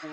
[0.00, 0.08] 欢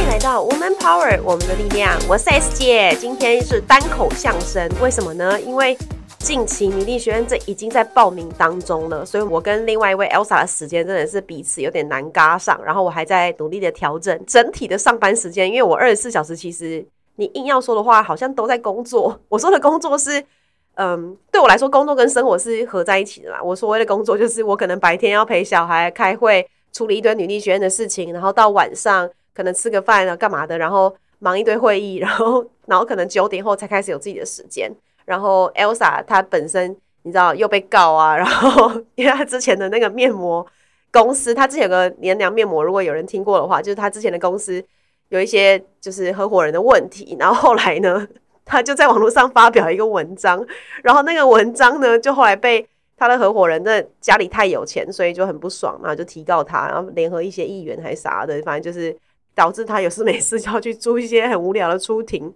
[0.00, 1.98] 迎来到 Woman Power，我们的力量。
[2.08, 5.38] 我是 S 姐，今天是单口相声，为什么呢？
[5.42, 5.76] 因为
[6.20, 19.20] 近期女力学院这已经在报名当中了，所以我跟另外一位 Elsa 的时间真的是彼此有点难嘎上，然后我还在努力的调整整体的上班时间，因为我二十四小时其实你硬要说的话，好像都在工作。
[19.28, 20.24] 我说的工作是，
[20.76, 23.42] 嗯，对我来说，工作跟生活是合在一起的啦。
[23.42, 34.70] 我所谓的工作就是我可能白天要陪小孩开会，处理一堆女力学院的事情，然后到晚上可能吃个饭啊干嘛的，然后忙一堆会议，然后然后可能九点后才开始有自己的时间。
[35.06, 40.46] 然后 Elsa 她本身你知道又被告啊，然后因为她之前的那个面膜
[40.92, 44.62] 公司，她之前有个年良面膜，如果有人听过的话，就是她之前的公司
[45.08, 48.06] 有一些就是合伙人的问题，然后后来呢，
[48.46, 50.42] 她就在网络上发表一个文章，
[50.82, 58.96] 然后那个文章呢，就后来被他的合伙人的家里太有钱，所以就很不爽嘛，就提告他，然后联合一些议员还啥的，反正就是
[59.34, 62.32] 导致他有事没事就要去租一些很无聊的出庭。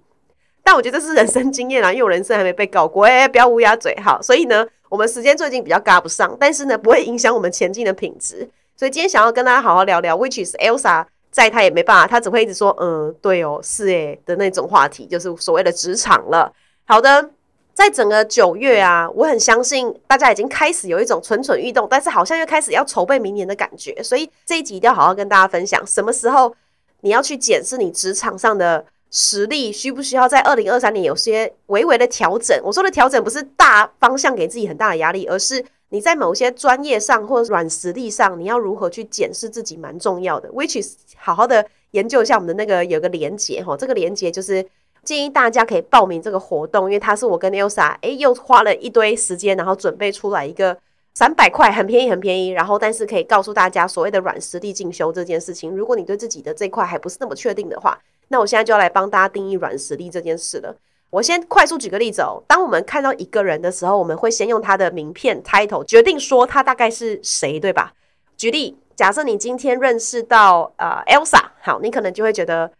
[0.63, 4.21] 但我觉得这是人生经验啊，因为我人生还没被告过， 哎，不要乌鸦嘴好。
[4.21, 8.49] 所以呢，我们时间最近比较嘎不上，但是呢，不会影响我们前进的品质。
[8.77, 16.53] 所以今天想要跟大家好好聊聊，which is Elsa，在他也没办法，他只会一直说，嗯，对哦，是诶的那种话题，就是所谓的职场了。
[16.85, 17.31] 好的，
[17.75, 24.03] 在整个九月啊，我很相信大家已经开始有一种蠢蠢欲动，但是好像又开始要筹备明年的感觉。
[24.03, 26.55] 所以这一集一定要好好跟大家分享，什么时候
[27.01, 28.85] 你要去检视你职场上的。
[29.13, 32.57] 实力需不需要在二零二三年有些微微的调整？
[32.63, 40.49] 我说的调整不是大方向给自己很大的压力，而是你在某些专业上或软实力上，你要如何去检视自己，蛮重要的。
[40.51, 44.65] Which is 好好的研究一下我们的那个有个连接哈，这个连接就是
[45.03, 50.79] 建议大家可以报名这个活动，因为它是我跟 Elsa 哎又花了一堆时间，然后准备出来一个
[51.15, 55.75] 三百块，很便宜很便宜，然后但是可以告诉大家所谓的软实力进修这件事情。
[55.75, 60.77] 如果你对自己的这块还不是那么确定的话，那我现在就要来帮大家定义软实力这件事了。
[61.11, 62.43] 我先快速举个例子哦。
[62.47, 67.93] 当我们看到一个人的时候，我们会先用他的名片 title 决定说他大概是谁，对吧？
[68.37, 72.71] 举例，假设你今天认识到呃 Elsa，好，你可能就会觉得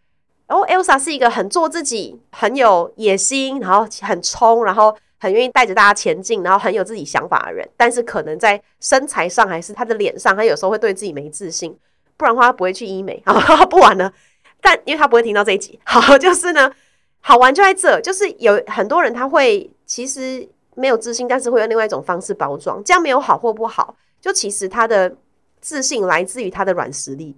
[0.47, 7.67] 哦，Elsa 是一个很做自己、很有野心，然后很冲，然后很愿意带着大家前进，然后很有自己想法的人。
[7.75, 11.77] 但是可能在身材上还是他的脸上，他有时候会对自己没自信，
[12.17, 13.65] 不然的话他不会去医美 啊。
[13.65, 14.11] 不玩了。
[14.61, 16.71] 但因为他不会听到这一集，好，就是呢，
[17.23, 25.15] 好玩就在这，就是有很多人他会其实没有自信，但是会用另外一种方式包装，这样没有好或不好，就其实他的
[25.59, 27.35] 自信来自于他的软实力。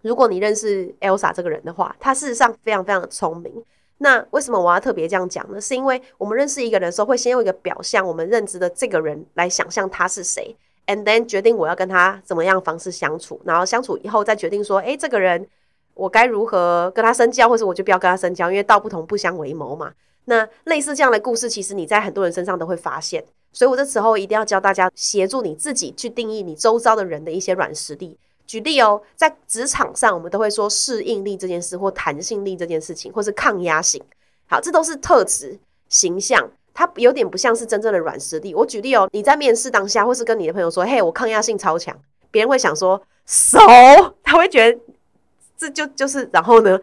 [0.00, 3.64] 如果你认识 Elsa 这个人的话，他事实上非常非常的聪明。
[3.98, 5.60] 那为什么我要特别这样讲呢？
[5.60, 10.56] 是因为我们认识一个人的时候，会先用一个表象，我们认知的这个人来想象他是谁
[10.88, 15.46] ，and then 决定我要跟他怎么样方式相处，然后相处以后再决定说，诶，这个人。
[15.94, 19.92] 我该如何跟他深交，或者我就不要跟他深交，因为道不同不相为谋嘛。
[20.24, 23.24] 那类似这样的故事，其实你在很多人身上都会发现。
[23.52, 28.16] 所以我这时候一定要教大家协助你自己去定义你周遭的人的一些软实力。
[28.46, 34.02] 举例哦，在职场上，我们都会说适应力这件事，或弹性力这件事情，或是抗压性。
[34.46, 38.54] 好，这都是特质形象，它有点不像是真正的软实力。
[38.54, 41.94] 我举例哦，你在面试当下，或是跟你的朋友说：“嘿，我抗压性超强。”
[42.30, 43.58] 别人会想说熟，
[44.22, 44.78] 他会觉得。
[45.62, 46.78] 这就就是，然后呢，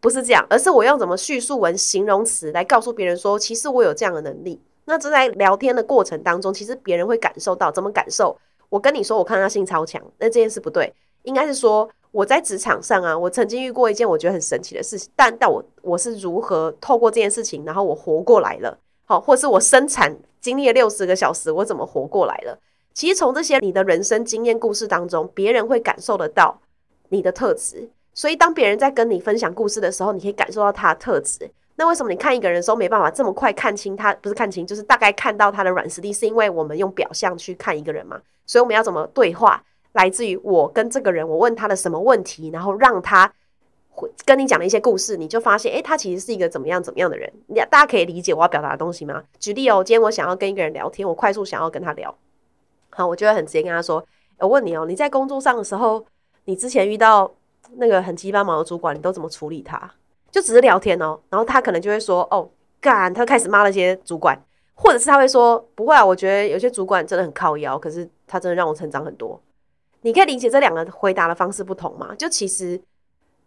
[0.00, 4.60] 不是这样，而是我用怎么叙述文形容词来告诉别人说，其实我有这样的能力。
[4.84, 8.36] 那这在聊天的过程当中，其实别人会感受到怎么感受。
[8.68, 22.58] 我跟你说，我抗压性超强，那这件事不对，应该是说我在职场上啊，我曾经遇过一件我觉得很神奇的事情，但但我我是如何透过这件事情，然后我活过来了，好，或是我生产经历了六十个小时，我怎么活过来了？
[22.94, 26.60] 其实从这些你的人生经验故事当中，别人会感受得到
[27.10, 27.90] 你的特质。
[28.18, 31.48] 所以，当别人在跟你分享故事的时候，你可以感受到他的特质。
[31.76, 34.12] 那为什么你看一个人的时候没办法这么快看清他？
[34.14, 38.20] 不是看清，就是大概看到他的软实力，是因为我们用表象去看一个人嘛？
[38.44, 39.62] 所以我们要怎么对话？
[39.92, 43.32] 来自于我跟这个人，我问他的什么问题，然后让他
[44.24, 47.32] 跟你讲了一些故事，你就发现，诶，他其实是一个怎么样怎么样的人？
[47.46, 49.22] 你大家可以理解我要表达的东西吗？
[49.38, 52.12] 举例哦，今天我想要跟一个人聊天，我快速想要跟他聊，
[52.90, 54.04] 好，我就会很直接跟他说：，
[54.40, 56.04] 我问你哦，你在工作上的时候，
[56.46, 57.32] 你之前遇到？
[57.76, 59.90] 那个很鸡巴毛的主管，你都怎么处理他？
[60.30, 62.48] 就只是聊天哦，然后他可能就会说：“哦，
[62.80, 64.38] 干！”他开始骂那些主管，
[64.74, 69.40] 或者是他会说：“不会啊，我觉得有些主管真的很靠腰，可是他真的让我成长很多。”
[70.02, 72.14] 你可以理解这两个回答的方式不同吗？
[72.16, 72.80] 就其实，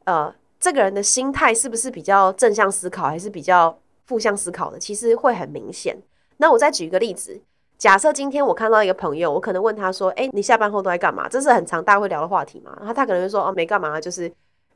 [0.06, 4.78] 呃，这个人的心态是不是比较正向思考，还是比较负向思考的？
[4.78, 5.98] 其实会很明显。
[6.38, 7.40] 那我再举一个例子，
[7.82, 12.72] 假设今天我看到一个朋友，我可能问他说：“哎，你下班后都在干嘛？”这是很常大家会聊的话题嘛。
[12.78, 14.32] 然后他可能会说：“哦，没干嘛，就是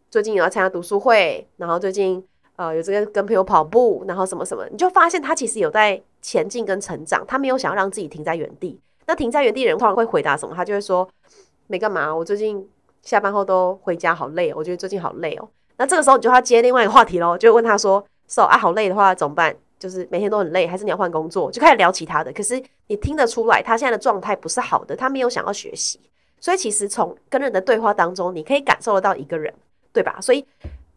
[0.10, 2.26] 最近有要参加读书会，然后最近
[2.56, 8.82] 呃有这个跟朋友跑步，然后什么什么。”你就发现他其实有在前进跟成长，他没有想要让自己停在原地。
[9.06, 10.56] 那停在原地的人通常会回答什么？
[10.56, 11.08] 他就会说
[11.68, 12.68] ：“没干嘛，我最近
[13.04, 15.48] 下班后都回家，好累，哦我觉得最近好累哦。”
[15.78, 19.56] 那这个时候你就要接另外一个话题喽，就问他说：“So 啊，好累的话怎么办？”
[19.86, 21.52] 就是每天都很累，还是你要换工作？
[21.52, 22.34] 就开始聊其他的。
[22.34, 26.00] 可是你听得出来，他现在的状态不是好的，他没有想要学习。
[26.40, 29.54] 所以其实从跟人的对话当中，你可以感受得到一个人，
[29.94, 30.18] 对吧？
[30.20, 30.44] 所以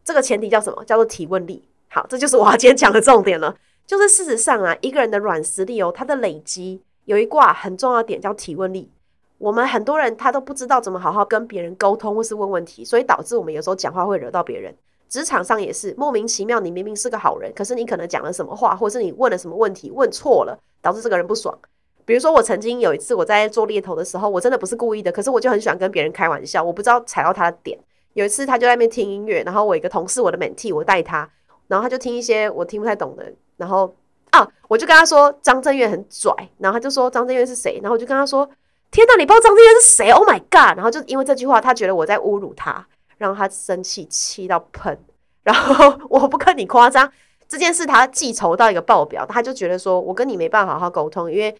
[0.03, 0.83] 这个前提叫什么？
[0.87, 1.63] 叫做提问力。
[1.89, 3.55] 好，这就是我要今天讲的重点了。
[3.87, 8.91] 就是事实上啊，一个人的软实力哦，他的累积有一卦很重要点叫提问力。
[9.37, 14.75] 我们很多人他都不知道怎么好好跟别人沟通，或是问问题，所以导致我们有时候讲话会惹到别人。
[15.09, 21.59] 职场上也是莫名其妙，你明明是个好人，可是你可能讲了什么话，或是你问了什么问题问错了，导致这个人不爽。
[22.05, 27.79] 比如说，我曾经有一次我在做猎头的时候，我真的不是故意的，可是我就很喜欢跟别人开玩笑，我不知道踩到他的点。
[28.15, 31.29] 有一次他就在那边听音乐，然后我一个同事，我的 ment 我带他，
[31.69, 33.95] 然后他就听一些我听不太懂的，然后
[34.31, 38.49] 啊，我就跟他说张震岳很拽，然后他就说张震岳是谁，然后我就跟他说
[38.91, 40.77] 天哪，你不知道张震岳是谁？Oh my god！
[40.77, 42.87] 然后就因为这句话，他觉得我在侮辱他。
[43.19, 44.99] 让他生气，气到喷。
[45.45, 47.11] 然后我不跟你夸张，
[47.49, 51.55] 这件事他记仇到一个爆表，他就觉得说我跟你没办法好好沟通，因为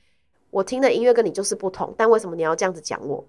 [0.51, 1.95] 我听的音乐跟你就是不同。
[1.97, 3.25] 但为什么你要这样子讲我？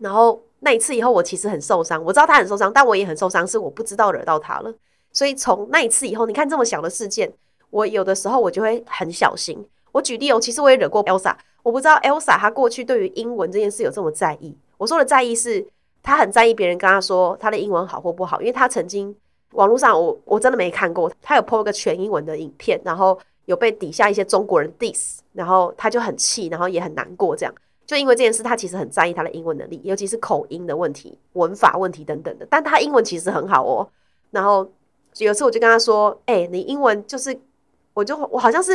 [0.00, 2.04] 然后那一次以后，我其实很受伤。
[2.04, 4.74] 我知道他很受伤，但我也很受伤，是我不知道惹到他了。
[5.10, 7.32] 所以从那一次以后，你看这么小的事件，
[7.70, 9.66] 我有的时候我就会很小心。
[9.92, 14.54] 我举例哦，其实我也惹过 Elsa，我不知道 Elsa 她过去对于英文这件事有这么在意。
[14.76, 15.66] 我说的在意是。
[16.02, 19.14] 他很在意别人跟他说他的英文好或不好，因为他曾经
[19.52, 27.54] 网络上我我真的没看过，他有 po 一个全英文的影片，然后有被底下一些中国人 diss，然后他就很气，然后也很难过，这样
[27.86, 32.46] 就因为这件事，他其实很在意他的英文能力，尤其是口音的问题、文法问题等等的。
[32.50, 33.88] 但他英文其实很好哦。
[34.30, 34.70] 然后
[35.16, 37.34] 有次我就跟他说：“哎，你英文就是……
[37.94, 38.72] 我就我好像是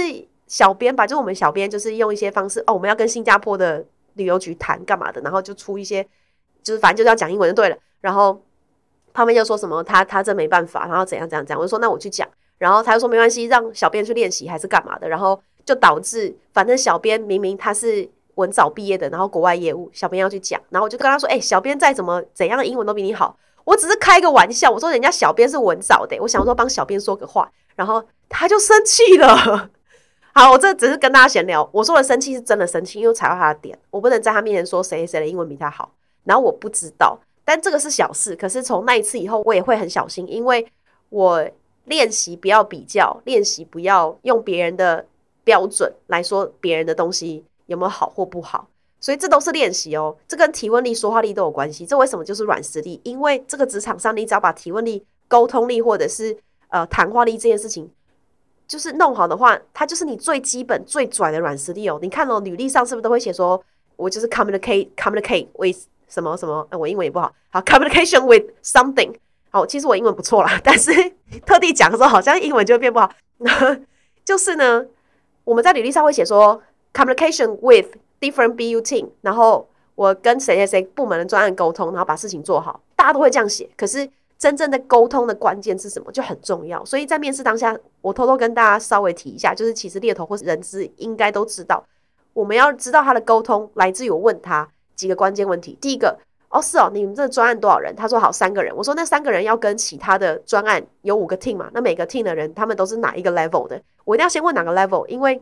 [0.47, 3.85] 小编吧，就我们小编就是用一些方式哦，我们要跟新加坡的
[4.15, 6.05] 旅游局谈干嘛的，然后就出一些。”
[6.63, 8.41] 就是反正就是要讲英文就对了，然后
[9.13, 12.27] 旁边就说什么他他这没办法，然后怎样怎样怎样，我就说那我去讲，
[12.57, 29.69] 然后他就说没关系，让小编去练习还是干嘛的，然后就导致反正小编明明他是文藻毕业的，然后国外业务，小编要去讲，然后我就跟他说，哎，小编再怎么怎样的英文都比你好，我只是开个玩笑，我说人家小编是文藻的，我想说帮小编说个话，然后他就生气了。
[30.33, 35.91] 好，我这只是跟大家闲聊，我说的生气是真的生气，因为踩到他的点，我不能在他面前说谁谁的英文比他好。
[36.23, 38.35] 然后我不知道，但这个是小事。
[38.35, 40.65] 可是从那一次以后，我也会很小心，因为
[41.09, 41.47] 我
[41.85, 45.05] 练习不要比较，练习不要用别人的
[45.43, 48.67] 标准来说别人的东西有没有好或不好。
[48.99, 51.85] 所以这都是练习哦，这跟提问力、说话力都有关系。
[51.85, 53.01] 这为什么就是软实力？
[53.03, 56.37] 因为这个职场上，你只要把提问力、沟通力或者是
[56.69, 57.91] 呃谈话力这件事情，
[58.65, 61.99] 就是弄好的话，它就是你最基本、最拽的软实力哦。
[62.01, 63.61] 你看哦，履历上是不是都会写说，
[63.97, 66.67] 我就是 communicate communicate with 什么什么？
[66.71, 67.33] 我英文也不好。
[67.49, 69.13] 好，communication with something。
[69.49, 70.91] 好，其实我英文不错啦， 但是
[71.45, 73.11] 特地讲的时候，好像英文就会变不好。
[74.25, 74.85] 就是呢，
[75.43, 76.61] 我们在履历上会写说
[76.93, 83.69] communication with different BU team，然后我跟谁谁谁部门的专案沟通，然后把事情做好，大家都会这样写。
[83.77, 86.83] 可是真正的沟通的关键是什么，就很重要。
[86.83, 91.83] 所以在面试当下，我偷偷跟大家稍微提一下，就是其实猎头或是人资应该都知道，
[92.33, 94.67] 我们要知道他的沟通来自于我问他。
[94.95, 96.17] 几个关键问题，第一个，
[96.49, 97.95] 哦是哦，你们这专案多少人？
[97.95, 98.75] 他说好三个人。
[98.75, 101.69] 我说那三个人要跟其他的专案有五个 team 嘛？
[101.73, 103.81] 那每个 team 的人他们都是哪一个 level 的？
[104.05, 105.41] 我一定要先问哪个 level，因为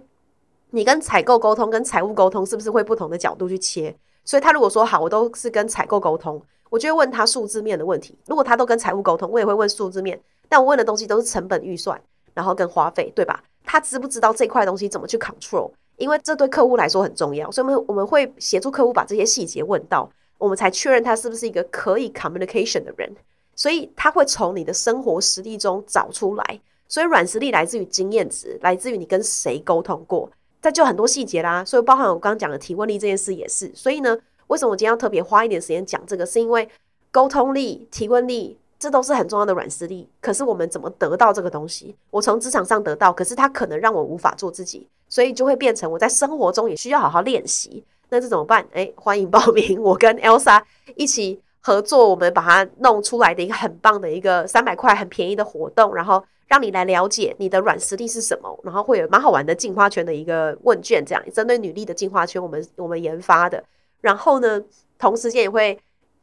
[0.70, 3.96] 你跟采购沟通跟财务沟通是不是会不同的角度去切？
[4.24, 8.18] 所以他如果说好，我都是跟采购沟通，我就会问他数字面的问题。
[8.28, 10.22] 如果他都跟财务沟通，我也会问数字面。
[10.48, 12.00] 但我问的东西都是成本预算，
[12.34, 13.44] 然后跟花费，对吧？
[13.66, 15.72] 他知不知道这块东西怎么去 control？
[16.02, 23.16] 因为这对客户来说很重要，所以我们我们会协助客户把这些细节问到，我们才确认他是不是一个可以 communication 的人。
[23.56, 26.60] 所以他会从你的生活实力中找出来。
[26.88, 30.28] 所以软实力来自于经验值，来自于你跟谁沟通过，
[30.62, 31.64] 这就很多细节啦。
[31.64, 33.72] 所以包含我刚刚讲的提问力这件事也是。
[33.76, 34.18] 所以呢，
[34.48, 36.26] 为什么我今天要特别花一点时间讲这个？
[36.26, 36.68] 是因为
[37.12, 38.58] 沟通力、提问力。
[38.82, 41.96] 这都是很重要的软实力，可是我们怎么得到这个东西？
[42.10, 47.84] 我从职场上得到，可是它可能让我无法做自己，所以就会变成我在生活中也需要好好练习。
[48.10, 48.66] 那这怎么办？
[48.72, 50.60] 诶，欢迎报名， 我跟 Elsa
[50.96, 63.64] 一起合作，我们把它弄出来的一个很棒的一个三百块很便宜的活动，然后让你来了解你的软实力是什么，然后会有蛮好玩的进化圈的一个问卷，这样针对女力的进化圈，我们我们研发的。
[64.02, 64.60] 然后呢，
[64.98, 65.80] 同时间也会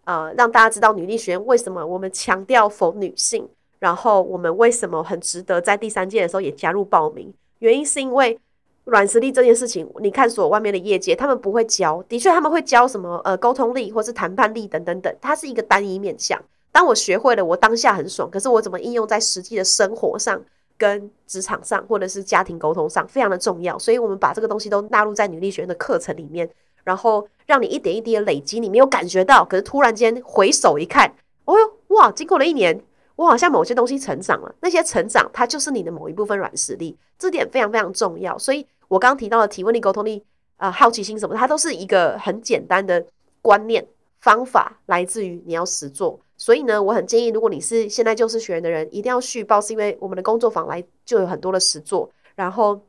[0.09, 3.47] 呃让大家知道女力学院为什么我们强调否女性，
[3.79, 8.39] 然后我们为什么很值得在第三届的时候也加入报名，原因是因为。
[8.91, 12.03] 软实力这件事情，你看所外面的业界，他们不会教。
[12.09, 16.43] 的确，他们会教什么呃沟通力或是谈判力等等等，它是一个单一面向。
[16.73, 20.43] 当我学会了，我当下很爽，可是我怎么应用在实际的生活上、
[20.79, 23.79] 跟职场上或者是家庭沟通上，非常的重要。
[23.79, 26.49] 所以我们把这个东西都纳入在女力学院的课程里面，
[26.89, 31.13] 然后让你一点一滴的累积，你没有感觉到，可是突然间回首一看，
[31.45, 32.83] 哦哟，哇，经过了一年，
[33.17, 34.55] 我好像某些东西成长了。
[34.63, 38.39] 那些成长，它就是你的某一部分软实力，这点非常非常重要。
[38.39, 38.67] 所以。
[38.89, 40.25] 我刚刚提到的提问力、沟通力、
[40.57, 43.05] 啊好奇心什么，它都是一个很简单的
[43.43, 43.87] 观念
[44.19, 46.19] 方法，来自于你要实做。
[46.39, 52.81] 所以呢，我很建议，如果你是现在就是学员的人，一定要续报，是因为我们的工作坊来就有很多的实做，然后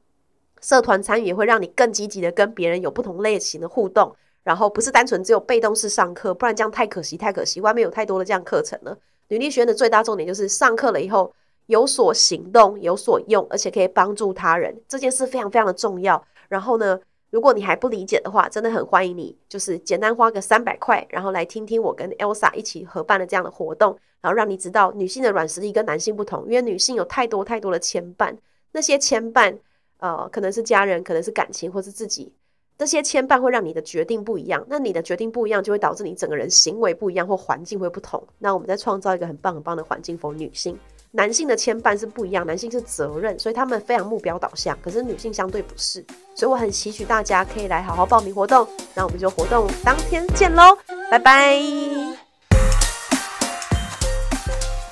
[0.62, 8.98] 社团参与也会让你更积极的跟别人有不同类型的互动，然后不是单纯只有被动式上课，不然这样太可惜，太可惜，外面有太多的这样课程了。
[9.28, 11.34] 女力学院的最大重点就是上课了以后。
[11.70, 16.20] 有所行动，有所用，而且可以帮助他人，这件事非常非常的重要。
[16.48, 17.00] 然后呢，
[17.30, 28.36] 如果你还不理解的话，真的很欢迎你，就是简单花个三百块，然后来听听我跟 Elsa 一起合办的这样的活动，然后让你知道女性的软实力跟男性不同，因为女性有太多太多的牵绊，
[28.72, 29.56] 那些牵绊，
[30.00, 32.34] 呃，可能是家人，可能是感情，或是自己，
[32.78, 34.66] 这些牵绊会让你的决定不一样。
[34.70, 38.22] 那你的决定不一样，就会导致你整个人行为不一样，或环境会不同。
[38.38, 40.78] 那我们再创造一个很棒很棒的环境，for 女性。
[41.12, 44.78] 男性的牵绊是不一样，男性是责任，所以他们非常目标导向。
[44.80, 48.68] 可是女性相对不是，所以我很期许大家可以来好好报名活动。
[48.94, 50.78] 那我们就活动当天见喽，
[51.10, 52.29] 拜拜。